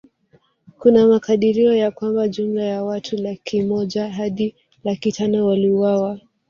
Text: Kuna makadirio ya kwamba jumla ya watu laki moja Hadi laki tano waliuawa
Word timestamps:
Kuna 0.79 1.07
makadirio 1.07 1.75
ya 1.75 1.91
kwamba 1.91 2.27
jumla 2.27 2.63
ya 2.63 2.83
watu 2.83 3.15
laki 3.17 3.61
moja 3.63 4.09
Hadi 4.09 4.55
laki 4.83 5.11
tano 5.11 5.45
waliuawa 5.45 6.19